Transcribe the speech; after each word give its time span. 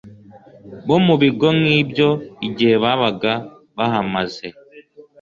bo 0.87 0.97
mu 1.05 1.15
bigo 1.21 1.47
nkibyo 1.59 2.09
igihe 2.47 2.75
babaga 2.83 3.33
bahamaze 3.77 4.47